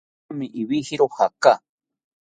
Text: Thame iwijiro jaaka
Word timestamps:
Thame 0.27 0.45
iwijiro 0.61 1.05
jaaka 1.15 1.51